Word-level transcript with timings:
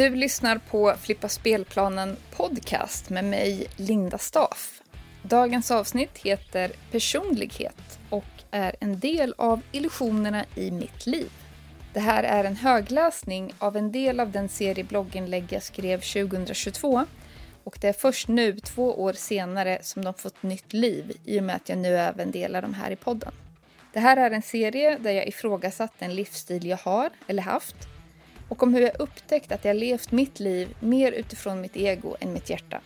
Du 0.00 0.16
lyssnar 0.16 0.58
på 0.58 0.94
Flippa 1.00 1.28
spelplanen 1.28 2.16
podcast 2.36 3.10
med 3.10 3.24
mig, 3.24 3.66
Linda 3.76 4.18
Staff. 4.18 4.82
Dagens 5.22 5.70
avsnitt 5.70 6.18
heter 6.18 6.72
Personlighet 6.90 7.98
och 8.10 8.24
är 8.50 8.76
en 8.80 9.00
del 9.00 9.34
av 9.38 9.60
Illusionerna 9.72 10.44
i 10.54 10.70
mitt 10.70 11.06
liv. 11.06 11.30
Det 11.92 12.00
här 12.00 12.22
är 12.22 12.44
en 12.44 12.56
högläsning 12.56 13.52
av 13.58 13.76
en 13.76 13.92
del 13.92 14.20
av 14.20 14.30
den 14.30 14.48
serie 14.48 14.84
blogginlägg 14.84 15.46
jag 15.50 15.62
skrev 15.62 16.00
2022 16.00 17.06
och 17.64 17.78
det 17.80 17.88
är 17.88 17.92
först 17.92 18.28
nu, 18.28 18.60
två 18.60 19.02
år 19.02 19.12
senare, 19.12 19.78
som 19.82 20.04
de 20.04 20.14
fått 20.14 20.42
nytt 20.42 20.72
liv 20.72 21.12
i 21.24 21.40
och 21.40 21.44
med 21.44 21.56
att 21.56 21.68
jag 21.68 21.78
nu 21.78 21.96
även 21.96 22.30
delar 22.30 22.62
dem 22.62 22.74
här 22.74 22.90
i 22.90 22.96
podden. 22.96 23.32
Det 23.92 24.00
här 24.00 24.16
är 24.16 24.30
en 24.30 24.42
serie 24.42 24.98
där 24.98 25.12
jag 25.12 25.28
ifrågasatt 25.28 25.92
den 25.98 26.14
livsstil 26.14 26.66
jag 26.66 26.76
har 26.76 27.10
eller 27.26 27.42
haft 27.42 27.76
och 28.50 28.62
om 28.62 28.74
hur 28.74 28.80
jag 28.80 29.00
upptäckt 29.00 29.52
att 29.52 29.64
jag 29.64 29.76
levt 29.76 30.12
mitt 30.12 30.40
liv 30.40 30.76
mer 30.80 31.12
utifrån 31.12 31.60
mitt 31.60 31.76
ego 31.76 32.16
än 32.20 32.32
mitt 32.32 32.50
hjärta. 32.50 32.80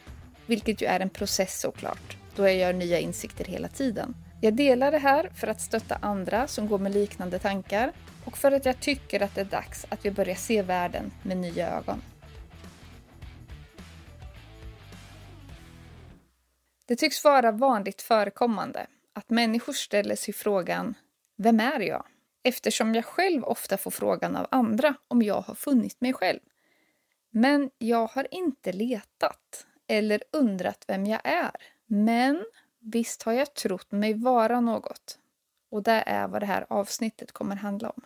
Vilket 0.47 0.83
ju 0.83 0.87
är 0.87 1.01
en 1.01 1.11
process 1.11 1.61
såklart, 1.61 2.17
då 2.37 2.43
jag 2.43 2.57
gör 2.57 2.73
nya 2.73 2.99
insikter 2.99 3.45
hela 3.45 3.69
tiden. 3.69 4.15
Jag 4.41 4.55
delar 4.55 4.93
det 4.93 4.99
här 4.99 5.31
för 5.35 5.47
att 5.47 5.61
stötta 5.61 5.99
andra 6.03 6.47
som 6.47 6.69
går 6.69 6.79
med 6.79 6.95
liknande 6.95 7.39
tankar 7.39 7.93
och 8.25 8.39
för 8.39 8.53
att 8.53 8.65
jag 8.65 8.81
tycker 8.81 9.23
att 9.23 9.35
det 9.35 9.41
är 9.41 9.45
dags 9.45 9.87
att 9.89 10.05
vi 10.05 10.11
börjar 10.11 10.35
se 10.35 10.63
världen 10.63 11.13
med 11.23 11.37
nya 11.37 11.77
ögon. 11.77 12.03
Det 16.87 16.97
tycks 16.97 17.25
vara 17.25 17.53
vanligt 17.53 18.03
förekommande 18.03 18.87
att 19.13 19.31
människor 19.31 19.73
ställer 19.73 20.17
sig 20.17 20.35
frågan 20.35 20.95
Vem 21.37 21.61
är 21.61 21.81
jag? 21.81 22.05
Eftersom 22.47 22.95
jag 22.95 23.05
själv 23.05 23.45
ofta 23.45 23.77
får 23.77 23.91
frågan 23.91 24.37
av 24.37 24.47
andra 24.51 24.95
om 25.09 25.23
jag 25.23 25.41
har 25.41 25.55
funnit 25.55 26.01
mig 26.01 26.13
själv. 26.13 26.41
Men 27.31 27.71
jag 27.79 28.07
har 28.07 28.35
inte 28.35 28.73
letat 28.73 29.67
eller 29.87 30.23
undrat 30.33 30.85
vem 30.89 31.07
jag 31.07 31.21
är. 31.25 31.51
Men 31.87 32.45
visst 32.81 33.23
har 33.23 33.33
jag 33.33 33.55
trott 33.55 33.93
mig 33.93 34.15
vara 34.15 34.61
något. 34.61 35.19
Och 35.71 35.83
det 35.83 36.03
är 36.07 36.29
vad 36.29 36.43
det 36.43 36.47
här 36.47 36.67
avsnittet 36.69 37.33
kommer 37.33 37.57
handla 37.57 37.91
om. 37.91 38.03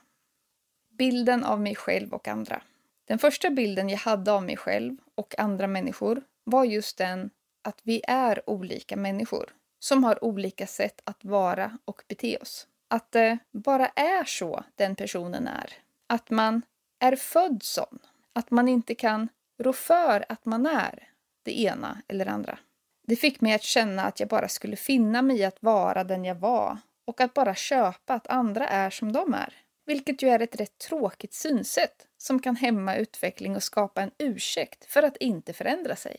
Bilden 0.98 1.44
av 1.44 1.60
mig 1.60 1.74
själv 1.74 2.14
och 2.14 2.28
andra. 2.28 2.62
Den 3.04 3.18
första 3.18 3.50
bilden 3.50 3.88
jag 3.88 3.98
hade 3.98 4.32
av 4.32 4.42
mig 4.42 4.56
själv 4.56 4.96
och 5.14 5.38
andra 5.38 5.66
människor 5.66 6.22
var 6.44 6.64
just 6.64 6.98
den 6.98 7.30
att 7.62 7.80
vi 7.82 8.02
är 8.08 8.50
olika 8.50 8.96
människor 8.96 9.54
som 9.78 10.04
har 10.04 10.24
olika 10.24 10.66
sätt 10.66 11.00
att 11.04 11.24
vara 11.24 11.78
och 11.84 12.02
bete 12.08 12.36
oss. 12.36 12.66
Att 12.88 13.12
det 13.12 13.38
bara 13.52 13.86
är 13.88 14.24
så 14.24 14.64
den 14.74 14.96
personen 14.96 15.48
är. 15.48 15.72
Att 16.06 16.30
man 16.30 16.62
är 17.00 17.16
född 17.16 17.62
sån. 17.62 17.98
Att 18.32 18.50
man 18.50 18.68
inte 18.68 18.94
kan 18.94 19.28
rå 19.58 19.72
för 19.72 20.24
att 20.28 20.44
man 20.44 20.66
är 20.66 21.08
det 21.42 21.60
ena 21.60 22.02
eller 22.08 22.26
andra. 22.26 22.58
Det 23.06 23.16
fick 23.16 23.40
mig 23.40 23.54
att 23.54 23.62
känna 23.62 24.04
att 24.04 24.20
jag 24.20 24.28
bara 24.28 24.48
skulle 24.48 24.76
finna 24.76 25.22
mig 25.22 25.38
i 25.38 25.44
att 25.44 25.62
vara 25.62 26.04
den 26.04 26.24
jag 26.24 26.34
var 26.34 26.78
och 27.04 27.20
att 27.20 27.34
bara 27.34 27.54
köpa 27.54 28.14
att 28.14 28.26
andra 28.26 28.68
är 28.68 28.90
som 28.90 29.12
de 29.12 29.34
är. 29.34 29.54
Vilket 29.86 30.22
ju 30.22 30.28
är 30.28 30.40
ett 30.40 30.60
rätt 30.60 30.78
tråkigt 30.78 31.34
synsätt 31.34 32.06
som 32.18 32.42
kan 32.42 32.56
hämma 32.56 32.96
utveckling 32.96 33.56
och 33.56 33.62
skapa 33.62 34.02
en 34.02 34.10
ursäkt 34.18 34.84
för 34.84 35.02
att 35.02 35.16
inte 35.16 35.52
förändra 35.52 35.96
sig. 35.96 36.16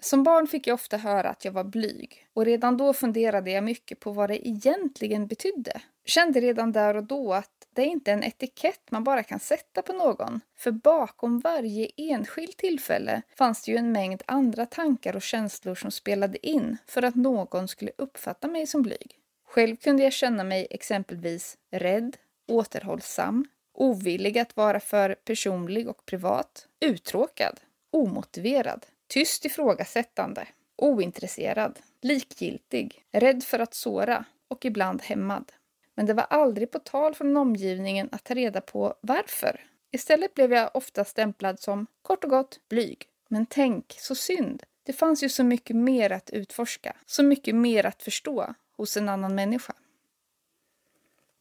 Som 0.00 0.22
barn 0.22 0.46
fick 0.46 0.66
jag 0.66 0.74
ofta 0.74 0.96
höra 0.96 1.28
att 1.30 1.44
jag 1.44 1.52
var 1.52 1.64
blyg 1.64 2.26
och 2.34 2.44
redan 2.44 2.76
då 2.76 2.92
funderade 2.92 3.50
jag 3.50 3.64
mycket 3.64 4.00
på 4.00 4.12
vad 4.12 4.30
det 4.30 4.48
egentligen 4.48 5.26
betydde. 5.26 5.80
Kände 6.04 6.40
redan 6.40 6.72
där 6.72 6.96
och 6.96 7.04
då 7.04 7.34
att 7.34 7.50
det 7.74 7.82
är 7.82 7.86
inte 7.86 8.12
en 8.12 8.24
etikett 8.24 8.90
man 8.90 9.04
bara 9.04 9.22
kan 9.22 9.40
sätta 9.40 9.82
på 9.82 9.92
någon. 9.92 10.40
För 10.58 10.70
bakom 10.70 11.40
varje 11.40 11.88
enskilt 11.96 12.56
tillfälle 12.56 13.22
fanns 13.38 13.64
det 13.64 13.72
ju 13.72 13.78
en 13.78 13.92
mängd 13.92 14.22
andra 14.26 14.66
tankar 14.66 15.16
och 15.16 15.22
känslor 15.22 15.74
som 15.74 15.90
spelade 15.90 16.46
in 16.46 16.76
för 16.86 17.02
att 17.02 17.14
någon 17.14 17.68
skulle 17.68 17.90
uppfatta 17.98 18.48
mig 18.48 18.66
som 18.66 18.82
blyg. 18.82 19.16
Själv 19.46 19.76
kunde 19.76 20.02
jag 20.02 20.12
känna 20.12 20.44
mig 20.44 20.66
exempelvis 20.70 21.56
rädd, 21.70 22.16
återhållsam, 22.48 23.46
ovillig 23.74 24.38
att 24.38 24.56
vara 24.56 24.80
för 24.80 25.14
personlig 25.14 25.88
och 25.88 26.06
privat, 26.06 26.68
uttråkad, 26.80 27.60
omotiverad, 27.90 28.86
tyst 29.10 29.44
ifrågasättande, 29.44 30.48
ointresserad, 30.76 31.78
likgiltig, 32.00 33.04
rädd 33.12 33.44
för 33.44 33.58
att 33.58 33.74
såra 33.74 34.24
och 34.48 34.64
ibland 34.64 35.02
hämmad. 35.02 35.52
Men 35.94 36.06
det 36.06 36.14
var 36.14 36.24
aldrig 36.24 36.70
på 36.70 36.78
tal 36.78 37.14
från 37.14 37.36
omgivningen 37.36 38.08
att 38.12 38.24
ta 38.24 38.34
reda 38.34 38.60
på 38.60 38.94
varför. 39.00 39.60
Istället 39.90 40.34
blev 40.34 40.52
jag 40.52 40.70
ofta 40.74 41.04
stämplad 41.04 41.60
som 41.60 41.86
kort 42.02 42.24
och 42.24 42.30
gott 42.30 42.60
blyg. 42.68 43.06
Men 43.28 43.46
tänk, 43.46 43.96
så 43.98 44.14
synd. 44.14 44.62
Det 44.82 44.92
fanns 44.92 45.22
ju 45.22 45.28
så 45.28 45.44
mycket 45.44 45.76
mer 45.76 46.12
att 46.12 46.30
utforska, 46.30 46.96
så 47.06 47.22
mycket 47.22 47.54
mer 47.54 47.86
att 47.86 48.02
förstå 48.02 48.54
hos 48.76 48.96
en 48.96 49.08
annan 49.08 49.34
människa. 49.34 49.74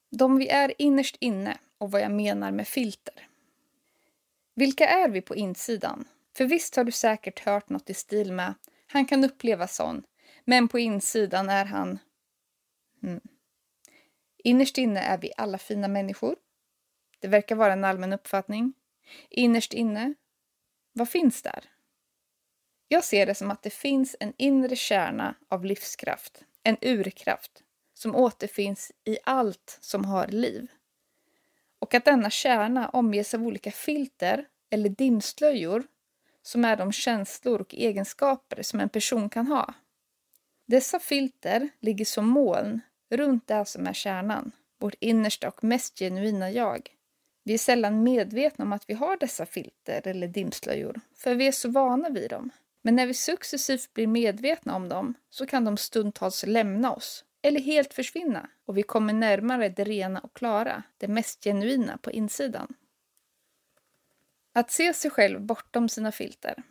De 0.10 0.38
vi 0.38 0.48
är 0.48 0.74
innerst 0.78 1.18
inne 1.20 1.58
och 1.78 1.92
vad 1.92 2.02
jag 2.02 2.12
menar 2.12 2.52
med 2.52 2.68
filter. 2.68 3.28
Vilka 4.54 4.88
är 4.88 5.10
vi 5.10 5.22
på 5.22 5.36
insidan? 5.36 6.06
För 6.40 6.46
visst 6.46 6.76
har 6.76 6.84
du 6.84 6.92
säkert 6.92 7.40
hört 7.40 7.70
något 7.70 7.90
i 7.90 7.94
stil 7.94 8.32
med 8.32 8.54
han 8.88 9.06
kan 9.06 9.24
uppleva 9.24 9.68
sån, 9.68 10.04
men 10.46 10.68
på 10.68 10.80
insidan 10.80 11.50
är 11.50 11.66
han... 11.66 12.00
Mm. 13.04 13.22
Innerst 14.38 14.78
inne 14.78 15.00
är 15.00 15.18
vi 15.18 15.32
alla 15.38 15.58
fina 15.58 15.88
människor. 15.88 16.36
Det 17.20 17.28
verkar 17.28 17.56
vara 17.56 17.74
en 17.74 17.84
allmän 17.84 18.14
uppfattning. 18.14 18.74
Innerst 19.30 19.74
inne, 19.74 20.14
vad 20.94 21.10
finns 21.10 21.42
där? 21.42 21.64
Jag 22.88 23.04
ser 23.04 23.26
det 23.26 23.36
som 23.36 23.52
att 23.52 23.64
det 23.64 23.74
finns 23.74 24.16
en 24.20 24.34
inre 24.38 24.76
kärna 24.76 25.36
av 25.50 25.66
livskraft, 25.66 26.44
en 26.64 26.78
urkraft, 26.82 27.64
som 27.94 28.16
återfinns 28.16 28.92
i 29.06 29.18
allt 29.24 29.78
som 29.82 30.06
har 30.06 30.28
liv. 30.28 30.68
Och 31.80 31.94
att 31.94 32.06
denna 32.06 32.30
kärna 32.30 32.90
omges 32.90 33.34
av 33.34 33.44
olika 33.44 33.72
filter 33.72 34.48
eller 34.70 34.90
dimslöjor 34.90 35.84
som 36.42 36.66
är 36.66 36.76
de 36.76 36.92
känslor 36.92 37.62
och 37.62 37.74
egenskaper 37.74 38.64
som 38.64 38.80
en 38.80 38.90
person 38.90 39.30
kan 39.30 39.48
ha. 39.48 39.74
Dessa 40.68 41.00
filter 41.00 41.70
ligger 41.80 42.06
som 42.06 42.28
moln 42.28 42.82
runt 43.10 43.48
det 43.48 43.66
som 43.66 43.88
är 43.88 43.94
kärnan, 43.94 44.52
vårt 44.80 44.96
innersta 45.00 45.48
och 45.48 45.64
mest 45.64 46.00
genuina 46.00 46.52
jag. 46.52 46.90
Vi 47.44 47.54
är 47.54 47.58
sällan 47.58 48.04
medvetna 48.04 48.66
om 48.66 48.74
att 48.74 48.90
vi 48.90 48.94
har 48.94 49.18
dessa 49.18 49.46
filter 49.46 50.08
eller 50.08 50.28
dimslöjor, 50.28 51.00
för 51.16 51.36
vi 51.36 51.48
är 51.48 51.52
så 51.52 51.70
vana 51.70 52.10
vid 52.10 52.30
dem. 52.30 52.50
Men 52.82 52.96
när 52.96 53.08
vi 53.08 53.14
successivt 53.14 53.94
blir 53.94 54.08
medvetna 54.08 54.76
om 54.76 54.90
dem 54.90 55.14
så 55.30 55.46
kan 55.46 55.66
de 55.66 55.78
stundtals 55.78 56.46
lämna 56.48 56.94
oss 56.94 57.26
eller 57.42 57.60
helt 57.60 57.94
försvinna 57.94 58.50
och 58.66 58.78
vi 58.78 58.84
kommer 58.84 59.14
närmare 59.14 59.70
det 59.70 59.84
rena 59.84 60.20
och 60.20 60.34
klara, 60.34 60.84
det 60.98 61.08
mest 61.08 61.44
genuina 61.44 61.98
på 61.98 62.12
insidan. 62.12 62.74
Att 64.54 64.72
se 64.72 64.94
sig 64.94 65.12
själv 65.12 65.42
bortom 65.42 65.90
sina 65.90 66.12
filter. 66.12 66.64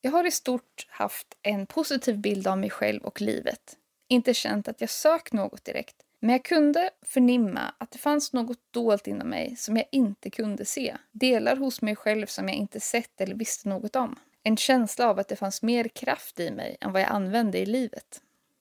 Jag 0.00 0.10
har 0.10 0.26
i 0.26 0.30
stort 0.30 0.86
haft 0.88 1.26
en 1.42 1.66
positiv 1.66 2.18
bild 2.18 2.46
av 2.46 2.58
mig 2.58 2.70
själv 2.70 3.02
och 3.04 3.20
livet. 3.20 3.76
Inte 4.08 4.34
känt 4.34 4.68
att 4.68 4.80
jag 4.80 4.90
sökt 4.90 5.32
något 5.32 5.64
direkt, 5.64 5.96
men 6.20 6.30
jag 6.30 6.44
kunde 6.44 6.90
förnimma 7.02 7.74
att 7.78 7.90
det 7.90 7.98
fanns 7.98 8.32
något 8.32 8.58
dolt 8.70 9.06
inom 9.06 9.28
mig 9.28 9.56
som 9.56 9.76
jag 9.76 9.86
inte 9.92 10.30
kunde 10.30 10.64
se. 10.64 10.96
Delar 11.12 11.56
hos 11.56 11.82
mig 11.82 11.96
själv 11.96 12.26
som 12.26 12.48
jag 12.48 12.56
inte 12.56 12.80
sett 12.80 13.20
eller 13.20 13.34
visste 13.34 13.68
något 13.68 13.96
om. 13.96 14.18
En 14.42 14.56
känsla 14.56 15.08
av 15.08 15.18
att 15.18 15.28
det 15.28 15.36
fanns 15.36 15.62
mer 15.62 15.88
kraft 15.88 16.40
i 16.40 16.50
mig 16.50 16.76
än 16.80 16.92
vad 16.92 17.02
jag 17.02 17.10
använde 17.10 17.58
i 17.58 17.66
livet. 17.66 18.20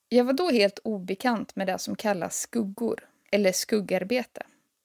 Jag 0.10 0.24
var 0.24 0.34
då 0.34 0.50
helt 0.50 0.80
obekant 0.84 1.56
med 1.56 1.68
det 1.68 1.80
som 1.80 1.96
kallas 1.96 2.40
skuggor, 2.40 3.08
eller 3.32 3.52
skuggarbete. 3.52 4.44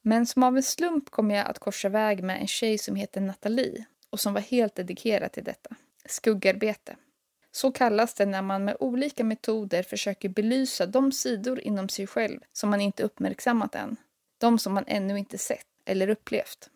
Men 0.08 0.26
som 0.26 0.42
av 0.42 0.56
en 0.56 0.62
slump 0.62 1.10
kom 1.10 1.30
jag 1.30 1.46
att 1.46 1.58
korsa 1.58 1.88
väg 1.88 2.22
med 2.22 2.40
en 2.40 2.46
tjej 2.46 2.78
som 2.78 2.96
heter 2.96 3.20
Nathalie 3.20 3.84
och 4.10 4.20
som 4.20 4.34
var 4.34 4.40
helt 4.40 4.74
dedikerad 4.74 5.32
till 5.32 5.44
detta. 5.44 5.70
Skuggarbete. 6.06 6.96
Så 7.52 7.72
kallas 7.72 8.14
det 8.14 8.26
när 8.26 8.42
man 8.42 8.64
med 8.64 8.76
olika 8.80 9.24
metoder 9.24 9.82
försöker 9.82 10.28
belysa 10.28 10.86
de 10.86 11.12
sidor 11.12 11.60
inom 11.60 11.88
sig 11.88 12.06
själv 12.06 12.40
som 12.52 12.70
man 12.70 12.80
inte 12.80 13.02
uppmärksammat 13.02 13.74
än. 13.74 13.96
De 14.38 14.58
som 14.58 14.74
man 14.74 14.84
ännu 14.86 15.18
inte 15.18 15.38
sett 15.38 15.66
eller 15.84 16.08
upplevt. 16.08 16.70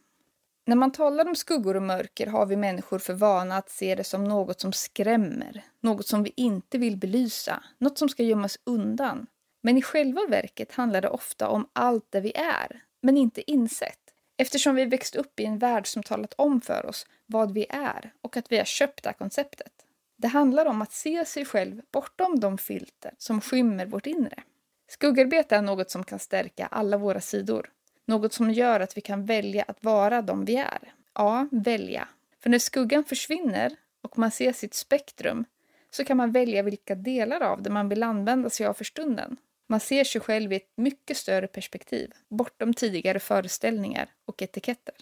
När 0.66 0.76
man 0.76 0.92
talar 0.92 1.28
om 1.28 1.36
skuggor 1.36 1.76
och 1.76 1.82
mörker 1.82 2.26
har 2.26 2.46
vi 2.46 2.56
människor 2.56 2.98
för 2.98 3.14
vana 3.14 3.56
att 3.56 3.70
se 3.70 3.94
det 3.94 4.04
som 4.04 4.24
något 4.24 4.60
som 4.60 4.72
skrämmer, 4.72 5.64
något 5.80 6.06
som 6.06 6.22
vi 6.22 6.32
inte 6.36 6.78
vill 6.78 6.96
belysa, 6.96 7.64
något 7.78 7.98
som 7.98 8.08
ska 8.08 8.22
gömmas 8.22 8.58
undan. 8.64 9.26
Men 9.62 9.78
i 9.78 9.82
själva 9.82 10.20
verket 10.28 10.72
handlar 10.72 11.00
det 11.00 11.08
ofta 11.08 11.48
om 11.48 11.68
allt 11.72 12.06
det 12.10 12.20
vi 12.20 12.32
är, 12.36 12.82
men 13.02 13.16
inte 13.16 13.50
insett. 13.50 13.98
Eftersom 14.36 14.74
vi 14.74 14.84
växt 14.84 15.16
upp 15.16 15.40
i 15.40 15.44
en 15.44 15.58
värld 15.58 15.86
som 15.86 16.02
talat 16.02 16.34
om 16.38 16.60
för 16.60 16.86
oss 16.86 17.06
vad 17.26 17.54
vi 17.54 17.66
är 17.70 18.12
och 18.20 18.36
att 18.36 18.52
vi 18.52 18.58
har 18.58 18.64
köpt 18.64 19.04
det 19.04 19.12
konceptet. 19.12 19.72
Det 20.16 20.28
handlar 20.28 20.66
om 20.66 20.82
att 20.82 20.92
se 20.92 21.24
sig 21.24 21.44
själv 21.44 21.82
bortom 21.92 22.40
de 22.40 22.58
filter 22.58 23.14
som 23.18 23.40
skymmer 23.40 23.86
vårt 23.86 24.06
inre. 24.06 24.42
Skuggarbete 24.88 25.56
är 25.56 25.62
något 25.62 25.90
som 25.90 26.04
kan 26.04 26.18
stärka 26.18 26.66
alla 26.66 26.96
våra 26.96 27.20
sidor. 27.20 27.70
Något 28.06 28.32
som 28.32 28.50
gör 28.50 28.80
att 28.80 28.96
vi 28.96 29.00
kan 29.00 29.26
välja 29.26 29.64
att 29.68 29.84
vara 29.84 30.22
de 30.22 30.44
vi 30.44 30.56
är. 30.56 30.94
Ja, 31.14 31.48
välja. 31.50 32.08
För 32.42 32.50
när 32.50 32.58
skuggan 32.58 33.04
försvinner 33.04 33.76
och 34.02 34.18
man 34.18 34.30
ser 34.30 34.52
sitt 34.52 34.74
spektrum 34.74 35.44
så 35.90 36.04
kan 36.04 36.16
man 36.16 36.32
välja 36.32 36.62
vilka 36.62 36.94
delar 36.94 37.40
av 37.40 37.62
det 37.62 37.70
man 37.70 37.88
vill 37.88 38.02
använda 38.02 38.50
sig 38.50 38.66
av 38.66 38.74
för 38.74 38.84
stunden. 38.84 39.36
Man 39.72 39.80
ser 39.80 40.04
sig 40.04 40.20
själv 40.20 40.52
i 40.52 40.56
ett 40.56 40.72
mycket 40.76 41.16
större 41.16 41.46
perspektiv, 41.46 42.12
bortom 42.28 42.74
tidigare 42.74 43.20
föreställningar 43.20 44.10
och 44.24 44.42
etiketter. 44.42 44.94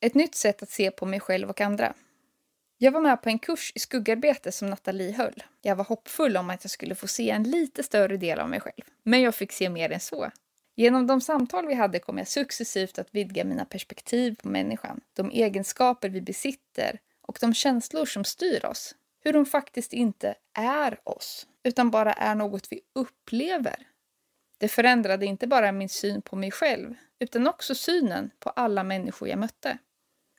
Ett 0.00 0.14
nytt 0.14 0.34
sätt 0.34 0.62
att 0.62 0.70
se 0.70 0.90
på 0.90 1.06
mig 1.06 1.20
själv 1.20 1.50
och 1.50 1.60
andra. 1.60 1.94
Jag 2.78 2.92
var 2.92 3.00
med 3.00 3.22
på 3.22 3.28
en 3.28 3.38
kurs 3.38 3.72
i 3.74 3.78
skuggarbete 3.78 4.52
som 4.52 4.70
Nathalie 4.70 5.12
höll. 5.12 5.42
Jag 5.62 5.76
var 5.76 5.84
hoppfull 5.84 6.36
om 6.36 6.50
att 6.50 6.64
jag 6.64 6.70
skulle 6.70 6.94
få 6.94 7.08
se 7.08 7.30
en 7.30 7.42
lite 7.42 7.82
större 7.82 8.16
del 8.16 8.38
av 8.38 8.48
mig 8.48 8.60
själv. 8.60 8.84
Men 9.02 9.20
jag 9.20 9.34
fick 9.34 9.52
se 9.52 9.68
mer 9.68 9.92
än 9.92 10.00
så. 10.00 10.30
Genom 10.74 11.06
de 11.06 11.20
samtal 11.20 11.66
vi 11.66 11.74
hade 11.74 11.98
kom 11.98 12.18
jag 12.18 12.28
successivt 12.28 12.98
att 12.98 13.14
vidga 13.14 13.44
mina 13.44 13.64
perspektiv 13.64 14.36
på 14.42 14.48
människan, 14.48 15.00
de 15.12 15.30
egenskaper 15.30 16.08
vi 16.08 16.20
besitter 16.20 16.98
och 17.22 17.38
de 17.40 17.54
känslor 17.54 18.06
som 18.06 18.24
styr 18.24 18.64
oss. 18.64 18.94
Hur 19.24 19.32
de 19.32 19.46
faktiskt 19.46 19.92
inte 19.92 20.34
är 20.54 20.98
oss, 21.04 21.46
utan 21.64 21.90
bara 21.90 22.12
är 22.12 22.34
något 22.34 22.72
vi 22.72 22.80
upplever. 22.92 23.76
Det 24.58 24.68
förändrade 24.68 25.26
inte 25.26 25.46
bara 25.46 25.72
min 25.72 25.88
syn 25.88 26.22
på 26.22 26.36
mig 26.36 26.50
själv, 26.50 26.94
utan 27.18 27.46
också 27.46 27.74
synen 27.74 28.30
på 28.38 28.50
alla 28.50 28.82
människor 28.82 29.28
jag 29.28 29.38
mötte. 29.38 29.78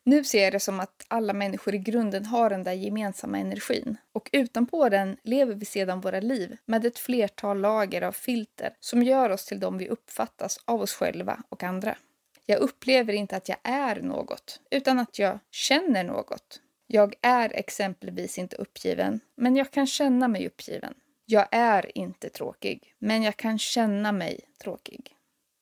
Nu 0.06 0.24
ser 0.24 0.44
jag 0.44 0.54
det 0.54 0.60
som 0.60 0.80
att 0.80 1.06
alla 1.08 1.34
människor 1.34 1.76
i 1.76 1.78
grunden 1.78 2.26
har 2.26 2.50
den 2.50 2.64
där 2.64 2.72
gemensamma 2.72 3.40
energin 3.40 3.98
och 4.12 4.30
utanpå 4.32 4.90
den 4.90 5.18
lever 5.24 5.56
vi 5.56 5.66
sedan 5.66 6.02
våra 6.02 6.20
liv 6.20 6.58
med 6.66 6.86
ett 6.86 7.00
flertal 7.00 7.60
lager 7.60 8.02
av 8.02 8.12
filter 8.12 8.76
som 8.80 9.04
gör 9.04 9.30
oss 9.30 9.46
till 9.46 9.60
de 9.60 9.78
vi 9.78 9.90
uppfattas 9.90 10.60
av 10.66 10.82
oss 10.82 10.94
själva 10.94 11.44
och 11.50 11.64
andra. 11.64 11.98
Jag 12.46 12.60
upplever 12.60 13.14
inte 13.14 13.36
att 13.36 13.50
jag 13.50 13.58
är 13.64 14.02
något, 14.02 14.60
utan 14.72 15.00
att 15.00 15.20
jag 15.20 15.40
känner 15.52 16.04
något. 16.04 16.62
Jag 16.88 17.16
är 17.22 17.54
exempelvis 17.54 18.38
inte 18.38 18.56
uppgiven, 18.56 19.20
men 19.36 19.56
jag 19.56 19.72
kan 19.72 19.88
känna 19.88 20.28
mig 20.28 20.48
uppgiven. 20.48 20.94
Jag 21.26 21.48
är 21.52 21.98
inte 21.98 22.30
tråkig, 22.30 22.96
men 23.00 23.24
jag 23.24 23.38
kan 23.38 23.60
känna 23.60 24.12
mig 24.12 24.40
tråkig. 24.64 25.16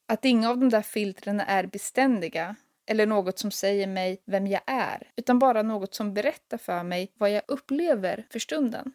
Att 0.08 0.26
inga 0.26 0.50
av 0.50 0.58
de 0.58 0.70
där 0.70 0.82
filtren 0.82 1.40
är 1.40 1.66
beständiga 1.66 2.56
eller 2.86 3.06
något 3.06 3.40
som 3.40 3.52
säger 3.52 3.88
mig 3.88 4.22
vem 4.26 4.48
jag 4.48 4.62
är, 4.66 5.12
utan 5.16 5.40
bara 5.40 5.62
något 5.62 5.94
som 5.96 6.14
berättar 6.14 6.58
för 6.58 6.84
mig 6.84 7.12
vad 7.18 7.32
jag 7.32 7.42
upplever 7.48 8.26
för 8.32 8.40
stunden. 8.40 8.94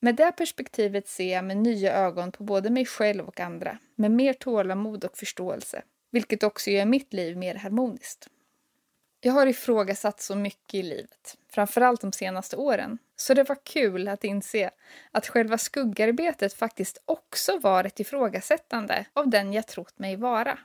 Med 0.00 0.14
det 0.14 0.32
perspektivet 0.32 1.08
ser 1.08 1.32
jag 1.32 1.44
med 1.44 1.56
nya 1.56 1.92
ögon 1.92 2.32
på 2.32 2.44
både 2.44 2.70
mig 2.70 2.86
själv 2.86 3.28
och 3.28 3.40
andra, 3.40 3.78
med 3.94 4.10
mer 4.10 4.32
tålamod 4.32 5.04
och 5.04 5.18
förståelse, 5.18 5.82
vilket 6.10 6.42
också 6.42 6.70
gör 6.70 6.84
mitt 6.84 7.12
liv 7.12 7.36
mer 7.36 7.54
harmoniskt. 7.54 8.28
Jag 9.24 9.32
har 9.32 9.46
ifrågasatt 9.46 10.20
så 10.20 10.36
mycket 10.36 10.74
i 10.74 10.82
livet, 10.82 11.38
framförallt 11.48 12.00
de 12.00 12.12
senaste 12.12 12.56
åren, 12.56 12.98
så 13.16 13.34
det 13.34 13.48
var 13.48 13.58
kul 13.64 14.08
att 14.08 14.24
inse 14.24 14.70
att 15.10 15.28
själva 15.28 15.58
skuggarbetet 15.58 16.54
faktiskt 16.54 17.02
också 17.04 17.58
var 17.58 17.84
ett 17.84 18.00
ifrågasättande 18.00 19.06
av 19.12 19.28
den 19.28 19.52
jag 19.52 19.66
trott 19.66 19.98
mig 19.98 20.16
vara. 20.16 20.58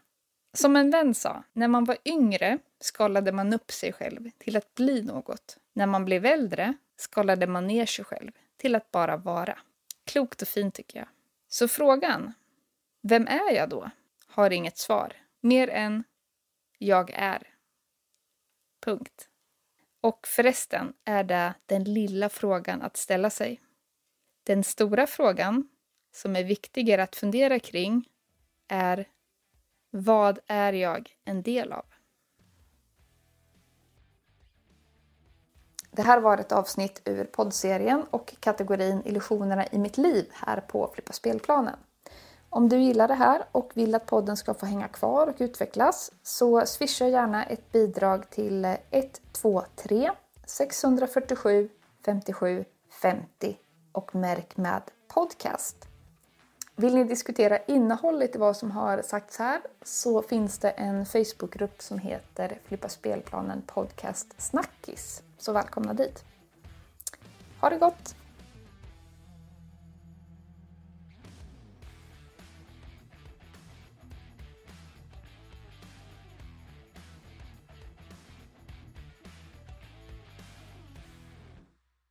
Som 0.53 0.75
en 0.75 0.91
vän 0.91 1.13
sa, 1.13 1.43
när 1.53 1.67
man 1.67 1.85
var 1.85 1.97
yngre 2.05 2.59
skalade 2.79 3.31
man 3.31 3.53
upp 3.53 3.71
sig 3.71 3.93
själv 3.93 4.29
till 4.37 4.57
att 4.57 4.75
bli 4.75 5.01
något. 5.01 5.57
När 5.73 5.85
man 5.85 6.05
blev 6.05 6.25
äldre 6.25 6.73
skalade 6.95 7.47
man 7.47 7.67
ner 7.67 7.85
sig 7.85 8.05
själv 8.05 8.31
till 8.57 8.75
att 8.75 8.91
bara 8.91 9.17
vara. 9.17 9.59
Klokt 10.05 10.41
och 10.41 10.47
fint 10.47 10.75
tycker 10.75 10.99
jag. 10.99 11.07
Så 11.47 11.67
frågan, 11.67 12.33
vem 13.01 13.27
är 13.27 13.55
jag 13.55 13.69
då? 13.69 13.89
Har 14.27 14.49
inget 14.49 14.77
svar. 14.77 15.13
Mer 15.41 15.69
än 15.69 16.03
jag 16.77 17.11
är. 17.13 17.56
Punkt. 18.79 19.29
Och 20.01 20.27
förresten 20.27 20.93
är 21.05 21.23
det 21.23 21.53
den 21.65 21.83
lilla 21.83 22.29
frågan 22.29 22.81
att 22.81 22.97
ställa 22.97 23.29
sig. 23.29 23.61
Den 24.43 24.63
stora 24.63 25.07
frågan, 25.07 25.69
som 26.15 26.35
är 26.35 26.43
viktigare 26.43 27.03
att 27.03 27.15
fundera 27.15 27.59
kring, 27.59 28.09
är 28.67 29.07
vad 29.89 30.39
är 30.47 30.73
jag 30.73 31.15
en 31.25 31.41
del 31.41 31.73
av? 31.73 31.85
Det 35.91 36.01
här 36.01 36.21
var 36.21 36.37
ett 36.37 36.51
avsnitt 36.51 37.01
ur 37.05 37.25
poddserien 37.25 38.03
och 38.09 38.35
kategorin 38.39 39.01
Illusionerna 39.05 39.67
i 39.67 39.77
mitt 39.77 39.97
liv 39.97 40.29
här 40.33 40.61
på 40.61 40.91
Flippa 40.93 41.13
spelplanen. 41.13 41.79
Om 42.57 42.69
du 42.69 42.79
gillar 42.79 43.07
det 43.07 43.13
här 43.13 43.45
och 43.51 43.71
vill 43.73 43.95
att 43.95 44.05
podden 44.05 44.37
ska 44.37 44.53
få 44.53 44.65
hänga 44.65 44.87
kvar 44.87 45.27
och 45.27 45.35
utvecklas 45.39 46.11
så 46.23 46.65
swisha 46.65 47.07
gärna 47.07 47.45
ett 47.45 47.71
bidrag 47.71 48.29
till 48.29 48.75
123 48.91 50.11
647 50.45 51.69
57 52.05 52.65
50 53.01 53.57
och 53.91 54.15
märk 54.15 54.57
med 54.57 54.81
podcast. 55.07 55.87
Vill 56.75 56.95
ni 56.95 57.03
diskutera 57.03 57.57
innehållet 57.57 58.35
i 58.35 58.37
vad 58.37 58.57
som 58.57 58.71
har 58.71 59.01
sagts 59.01 59.37
här 59.37 59.61
så 59.81 60.21
finns 60.21 60.59
det 60.59 60.69
en 60.69 61.05
Facebookgrupp 61.05 61.81
som 61.81 61.99
heter 61.99 62.59
Flippa 62.65 62.89
spelplanen 62.89 63.61
podcast 63.61 64.41
snackis. 64.41 65.23
Så 65.37 65.53
välkomna 65.53 65.93
dit. 65.93 66.23
Ha 67.61 67.69
det 67.69 67.77
gott! 67.77 68.16